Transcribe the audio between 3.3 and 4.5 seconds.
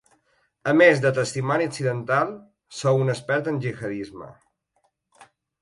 en gihadisme.